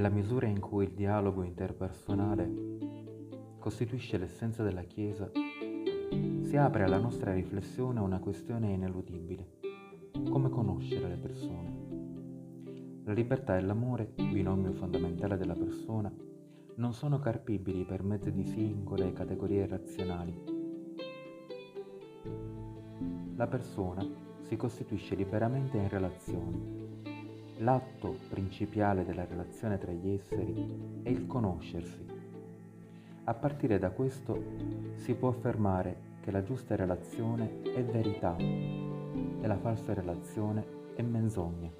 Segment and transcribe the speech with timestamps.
[0.00, 2.50] nella misura in cui il dialogo interpersonale
[3.58, 5.30] costituisce l'essenza della Chiesa,
[6.40, 9.58] si apre alla nostra riflessione una questione ineludibile.
[10.30, 13.02] Come conoscere le persone?
[13.04, 16.10] La libertà e l'amore, binomio fondamentale della persona,
[16.76, 20.34] non sono carpibili per mezzo di singole categorie razionali.
[23.34, 24.02] La persona
[24.40, 26.79] si costituisce liberamente in relazioni.
[27.62, 32.06] L'atto principale della relazione tra gli esseri è il conoscersi.
[33.24, 34.42] A partire da questo
[34.94, 41.70] si può affermare che la giusta relazione è verità e la falsa relazione è menzogna.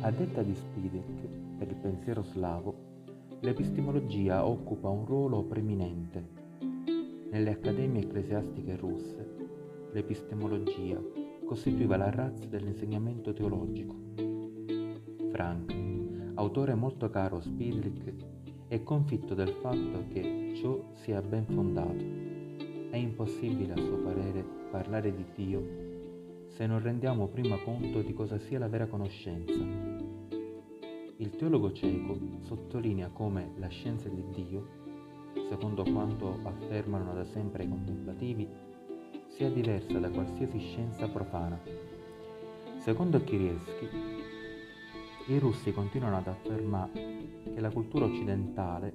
[0.00, 2.74] A detta di Spivak, per il pensiero slavo,
[3.42, 6.26] l'epistemologia occupa un ruolo preminente.
[7.30, 9.36] Nelle accademie ecclesiastiche russe,
[9.92, 11.00] l'epistemologia
[11.44, 14.33] costituiva la razza dell'insegnamento teologico.
[15.34, 15.74] Frank,
[16.36, 18.14] autore molto caro a Spidlick,
[18.68, 22.04] è confitto del fatto che ciò sia ben fondato.
[22.88, 28.38] È impossibile, a suo parere, parlare di Dio se non rendiamo prima conto di cosa
[28.38, 29.60] sia la vera conoscenza.
[31.16, 34.68] Il teologo cieco sottolinea come la scienza di Dio,
[35.48, 38.48] secondo quanto affermano da sempre i contemplativi,
[39.26, 41.60] sia diversa da qualsiasi scienza profana.
[42.78, 44.22] Secondo Kirieschi,
[45.26, 46.92] i russi continuano ad affermare
[47.54, 48.92] che la cultura occidentale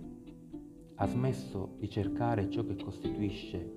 [0.96, 3.76] ha smesso di cercare ciò che costituisce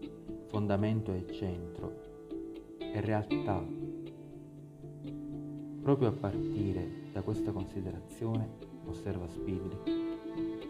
[0.48, 2.00] fondamento e centro
[2.78, 3.65] e realtà.
[5.81, 8.49] Proprio a partire da questa considerazione,
[8.84, 9.78] osserva Spidli,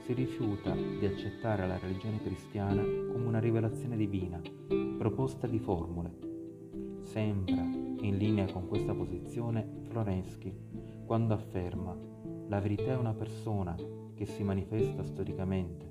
[0.04, 4.40] si rifiuta di accettare la religione cristiana come una rivelazione divina,
[4.98, 6.30] proposta di formule.
[7.02, 10.81] Sembra in linea con questa posizione Florensky
[11.12, 11.94] quando afferma
[12.48, 13.76] la verità è una persona
[14.14, 15.86] che si manifesta storicamente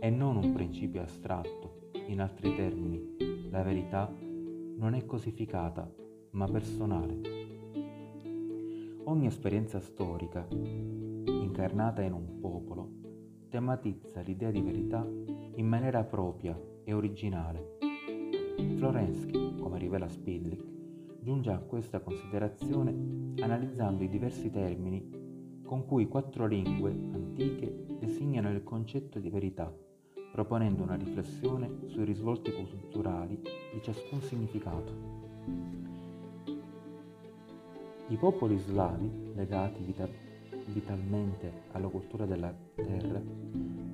[0.00, 1.90] e non un principio astratto.
[2.08, 5.88] In altri termini, la verità non è cosificata,
[6.30, 7.20] ma personale.
[9.04, 12.90] Ogni esperienza storica, incarnata in un popolo,
[13.50, 15.06] tematizza l'idea di verità
[15.54, 17.76] in maniera propria e originale.
[18.74, 20.73] Florensky, come rivela Spidlick,
[21.24, 22.94] giunge a questa considerazione
[23.40, 29.74] analizzando i diversi termini con cui quattro lingue antiche designano il concetto di verità
[30.34, 34.92] proponendo una riflessione sui risvolti culturali di ciascun significato.
[38.08, 40.08] I popoli slavi, legati vita-
[40.66, 43.22] vitalmente alla cultura della terra,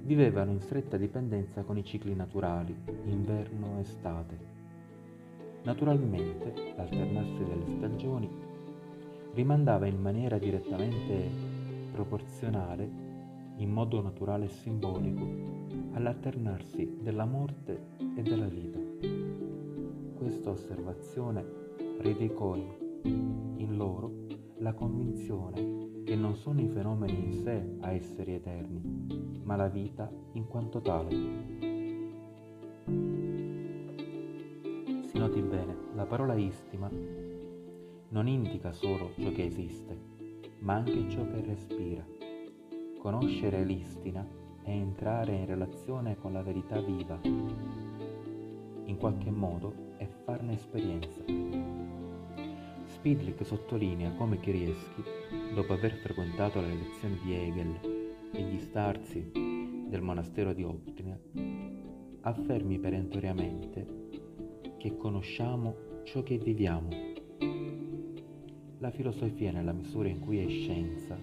[0.02, 2.74] vivevano in stretta dipendenza con i cicli naturali,
[3.04, 4.59] inverno-estate.
[5.62, 8.28] Naturalmente, l'alternarsi delle stagioni
[9.34, 11.30] rimandava in maniera direttamente
[11.92, 13.08] proporzionale
[13.56, 15.26] in modo naturale e simbolico
[15.92, 18.78] all'alternarsi della morte e della vita.
[20.14, 21.44] Questa osservazione
[22.00, 24.26] radicò in loro
[24.58, 28.80] la convinzione che non sono i fenomeni in sé a essere eterni,
[29.42, 31.69] ma la vita in quanto tale.
[36.10, 36.90] Parola istima
[38.08, 39.96] non indica solo ciò che esiste,
[40.58, 42.04] ma anche ciò che respira
[42.98, 44.26] Conoscere l'istina
[44.64, 51.22] è entrare in relazione con la verità viva, in qualche modo è farne esperienza.
[52.86, 55.04] Spidlick sottolinea come Kirieschi,
[55.54, 57.78] dopo aver frequentato le lezioni di Hegel
[58.32, 59.30] e gli starzi
[59.88, 61.16] del monastero di Optina,
[62.22, 64.08] affermi perentoriamente
[64.76, 66.88] che conosciamo ciò che viviamo.
[68.78, 71.16] La filosofia, nella misura in cui è scienza,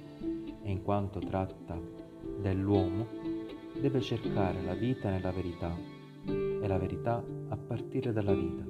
[0.63, 1.77] e in quanto tratta
[2.39, 3.05] dell'uomo,
[3.81, 5.75] deve cercare la vita nella verità
[6.25, 8.63] e la verità a partire dalla vita.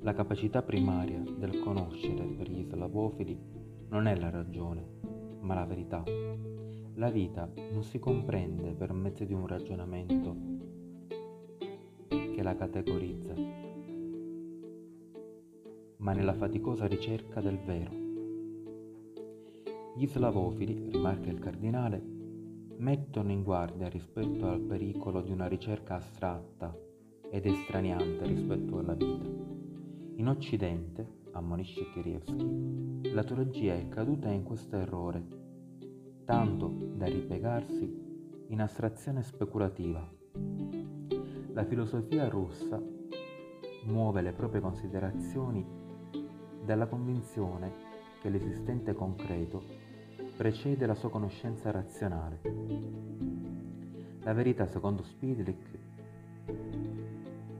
[0.00, 3.38] La capacità primaria del conoscere per gli slavofili
[3.90, 4.84] non è la ragione,
[5.38, 6.02] ma la verità.
[6.94, 10.36] La vita non si comprende per mezzo di un ragionamento
[12.08, 13.67] che la categorizza,
[15.98, 18.06] ma nella faticosa ricerca del vero.
[19.96, 22.00] Gli slavofili, rimarca il cardinale,
[22.76, 26.76] mettono in guardia rispetto al pericolo di una ricerca astratta
[27.30, 29.26] ed estraniante rispetto alla vita.
[30.14, 35.26] In Occidente, ammonisce Kirievski, la teologia è caduta in questo errore,
[36.24, 38.06] tanto da ripiegarsi
[38.48, 40.08] in astrazione speculativa.
[41.52, 42.80] La filosofia russa
[43.84, 45.77] muove le proprie considerazioni
[46.68, 47.72] dalla convinzione
[48.20, 49.64] che l'esistente concreto
[50.36, 52.40] precede la sua conoscenza razionale.
[54.20, 55.78] La verità, secondo Spidlick,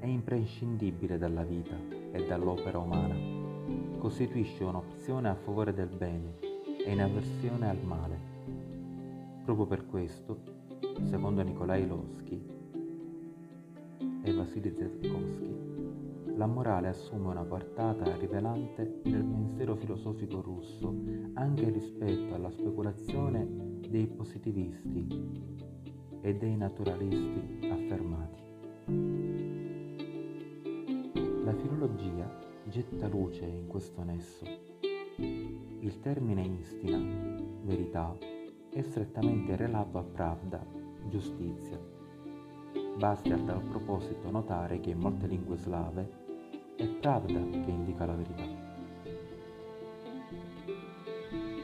[0.01, 1.75] è imprescindibile dalla vita
[2.13, 3.17] e dall'opera umana.
[3.97, 6.39] Costituisce un'opzione a favore del bene
[6.85, 8.19] e in avversione al male.
[9.43, 10.43] Proprio per questo,
[11.05, 12.47] secondo Nikolai Losky
[14.23, 15.68] e Vasily Zetkovsky,
[16.39, 20.95] la morale assume una portata rivelante nel pensiero filosofico russo
[21.35, 23.45] anche rispetto alla speculazione
[23.89, 25.07] dei positivisti
[26.21, 28.43] e dei naturalisti affermati.
[31.43, 34.45] La filologia getta luce in questo nesso.
[35.17, 36.99] Il termine istina,
[37.65, 38.17] verità,
[38.71, 40.65] è strettamente relato a pravda,
[41.09, 41.81] giustizia.
[42.97, 46.27] Basti a tal proposito notare che in molte lingue slave
[46.79, 48.45] è Pravda che indica la verità.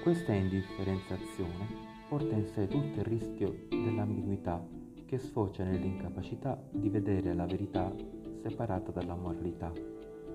[0.03, 1.67] Questa indifferenziazione
[2.09, 4.67] porta in sé tutto il rischio dell'ambiguità
[5.07, 7.95] che sfocia nell'incapacità di vedere la verità
[8.43, 9.73] separata dalla moralità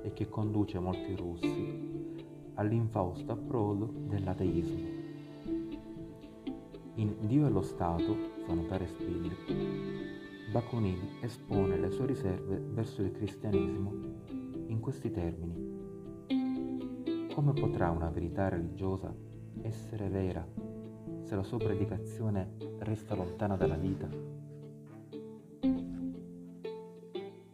[0.01, 2.15] e che conduce molti russi
[2.53, 4.87] all'infausto approdo dell'ateismo.
[6.95, 8.15] In Dio e lo Stato,
[8.45, 9.35] fa notare Spidler,
[10.53, 14.38] Bakunin espone le sue riserve verso il cristianesimo
[14.69, 15.77] in questi termini.
[17.33, 19.13] Come potrà una verità religiosa
[19.61, 20.47] essere vera
[21.21, 24.09] se la sua predicazione resta lontana dalla vita?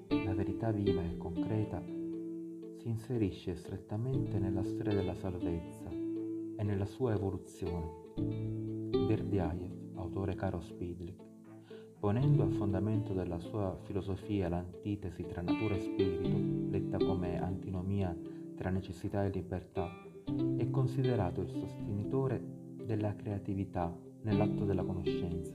[0.08, 1.82] La verità viva e concreta
[2.78, 8.04] si inserisce strettamente nella storia della salvezza e nella sua evoluzione.
[8.16, 11.35] Berdiaev, autore caro Spidlick,
[12.00, 18.16] ponendo a fondamento della sua filosofia l'antitesi tra natura e spirito, letta come antinomia
[18.56, 19.90] tra necessità e libertà,
[20.58, 22.42] è considerato il sostenitore
[22.84, 25.54] della creatività nell'atto della conoscenza.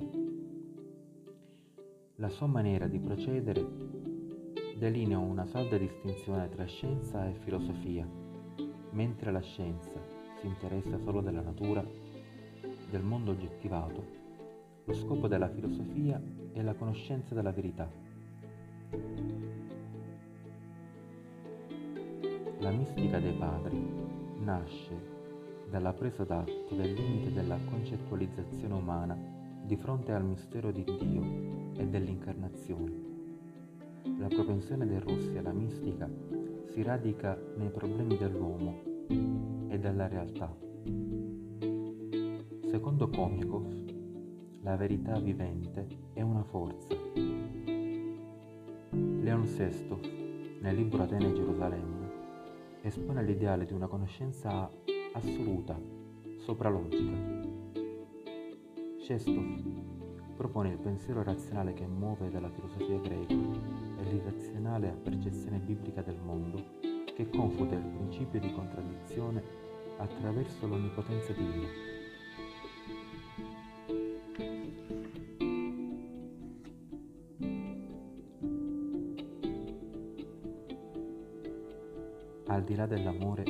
[2.16, 3.66] La sua maniera di procedere
[4.76, 8.08] delinea una salda distinzione tra scienza e filosofia,
[8.92, 9.90] mentre la scienza
[10.40, 11.84] si interessa solo della natura,
[12.90, 14.19] del mondo oggettivato
[14.90, 16.20] lo scopo della filosofia
[16.50, 17.88] è la conoscenza della verità.
[22.58, 23.88] La mistica dei padri
[24.40, 25.00] nasce
[25.70, 29.16] dalla presa d'atto del limite della concettualizzazione umana
[29.62, 31.22] di fronte al mistero di Dio
[31.76, 32.92] e dell'incarnazione.
[34.19, 36.10] La propensione dei russi alla mistica
[36.64, 38.82] si radica nei problemi dell'uomo
[39.69, 40.52] e della realtà.
[42.64, 43.89] Secondo Komikov,
[44.62, 46.95] la verità vivente è una forza.
[48.91, 52.11] Leon VI, nel libro Atene e Gerusalemme,
[52.83, 54.71] espone l'ideale di una conoscenza
[55.15, 55.81] assoluta,
[56.39, 57.49] sopralogica.
[58.99, 59.79] Shestov
[60.37, 66.62] propone il pensiero razionale che muove dalla filosofia greca e l'irrazionale percezione biblica del mondo
[67.14, 69.43] che confuta il principio di contraddizione
[69.97, 72.00] attraverso l'onnipotenza divina.
[82.50, 83.45] Al di là dell'amore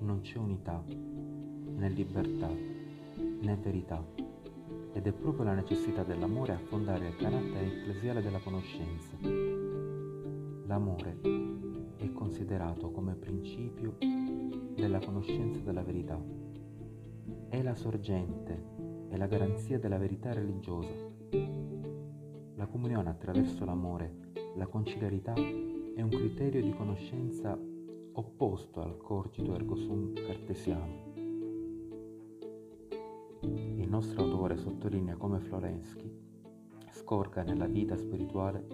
[0.00, 4.04] non c'è unità, né libertà, né verità,
[4.92, 9.16] ed è proprio la necessità dell'amore a fondare il carattere ecclesiale della conoscenza.
[10.66, 11.20] L'amore
[11.96, 13.98] è considerato come principio
[14.74, 16.20] della conoscenza della verità.
[17.48, 18.64] È la sorgente
[19.10, 20.92] e la garanzia della verità religiosa.
[22.56, 24.12] La comunione attraverso l'amore,
[24.56, 27.67] la conciliarità è un criterio di conoscenza
[28.18, 31.06] opposto al cogito ergo sum cartesiano.
[33.40, 36.10] Il nostro autore sottolinea come Florensky
[36.90, 38.66] scorga nella vita spirituale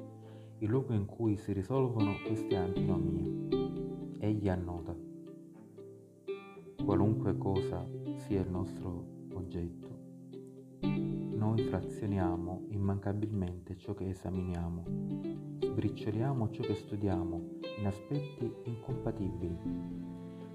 [0.60, 4.16] il luogo in cui si risolvono queste antinomie.
[4.18, 4.96] Egli annota,
[6.82, 7.86] qualunque cosa
[8.16, 10.03] sia il nostro oggetto,
[11.44, 14.82] noi frazioniamo immancabilmente ciò che esaminiamo,
[15.60, 19.58] sbricioliamo ciò che studiamo in aspetti incompatibili.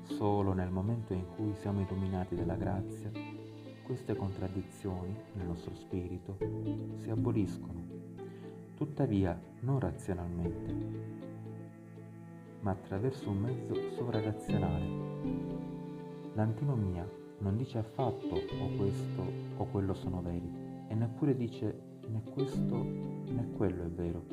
[0.02, 3.12] Solo nel momento in cui siamo illuminati dalla grazia,
[3.84, 6.38] queste contraddizioni nel nostro spirito
[6.96, 7.86] si aboliscono,
[8.74, 10.74] tuttavia non razionalmente,
[12.62, 14.88] ma attraverso un mezzo sovrarazionale.
[16.34, 17.08] L'antinomia
[17.42, 19.24] non dice affatto o questo
[19.58, 20.59] o quello sono veri,
[20.90, 24.26] e neppure dice né questo né quello è vero.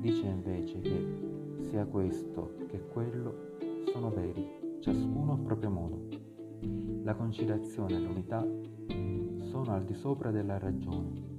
[0.00, 3.52] Dice invece che sia questo che quello
[3.90, 6.08] sono veri, ciascuno a proprio modo.
[7.04, 8.46] La conciliazione e l'unità
[9.44, 11.33] sono al di sopra della ragione.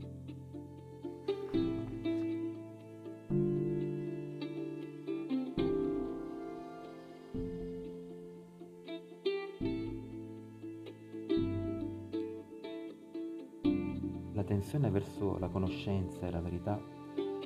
[15.39, 16.79] La conoscenza e la verità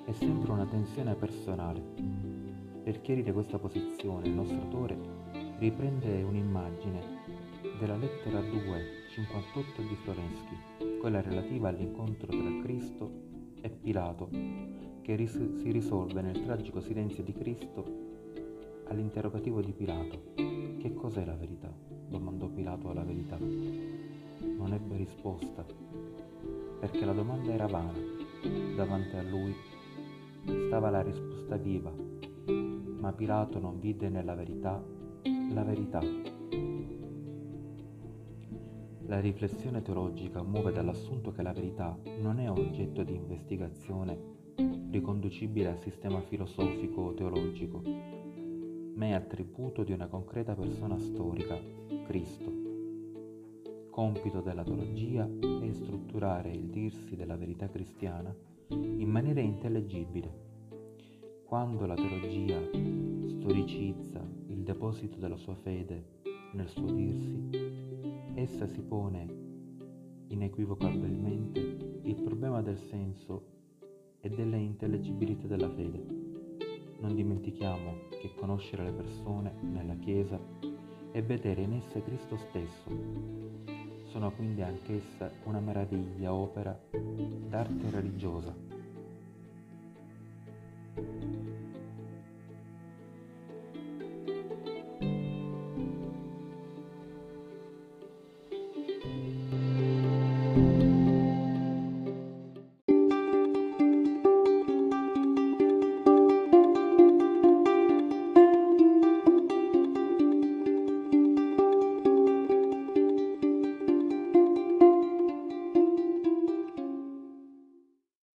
[0.05, 1.81] è sempre una tensione personale.
[2.84, 4.98] Per chiarire questa posizione, il nostro autore
[5.60, 7.01] riprende un'immagine
[7.79, 8.51] della lettera 2,
[9.13, 13.12] 58 di Florensky, quella relativa all'incontro tra Cristo
[13.62, 14.29] e Pilato,
[15.01, 17.86] che ris- si risolve nel tragico silenzio di Cristo
[18.88, 20.34] all'interrogativo di Pilato.
[20.36, 21.72] Che cos'è la verità?
[22.08, 23.38] domandò Pilato alla verità.
[23.38, 25.65] Non ebbe risposta,
[26.79, 27.93] perché la domanda era vana.
[28.75, 29.53] Davanti a lui
[30.67, 31.93] stava la risposta viva,
[33.00, 34.81] ma Pilato non vide nella verità
[35.53, 36.01] la verità.
[39.07, 44.38] La riflessione teologica muove dall'assunto che la verità non è oggetto di investigazione
[44.91, 47.81] riconducibile al sistema filosofico o teologico,
[48.95, 51.57] ma è attributo di una concreta persona storica,
[52.05, 52.58] Cristo.
[53.89, 55.27] Compito della teologia
[55.62, 58.34] è strutturare il dirsi della verità cristiana
[58.69, 60.48] in maniera intellegibile.
[61.43, 62.62] Quando la teologia
[63.25, 66.22] storicizza il deposito della sua fede
[66.53, 67.50] nel suo dirsi,
[68.36, 69.27] essa si pone
[70.27, 71.60] inequivocabilmente
[72.03, 73.43] il problema del senso
[74.22, 76.05] e della intellegibilità della fede.
[77.00, 80.39] Non dimentichiamo che conoscere le persone nella Chiesa
[81.12, 83.68] e vedere in esse Cristo stesso
[84.11, 88.68] sono quindi anch'essa una meraviglia opera d'arte religiosa